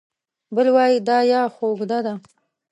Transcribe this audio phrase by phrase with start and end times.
[0.55, 2.13] بل وای دا یا خو اوږده ده